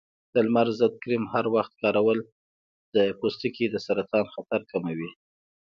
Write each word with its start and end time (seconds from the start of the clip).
د 0.33 0.35
لمر 0.45 0.67
ضد 0.81 0.93
کریم 1.03 1.23
هر 1.33 1.45
وخت 1.55 1.71
کارول 1.81 2.19
د 2.95 2.97
پوستکي 3.19 3.65
د 3.69 3.75
سرطان 3.85 4.25
خطر 4.33 4.61
کموي. 4.71 5.09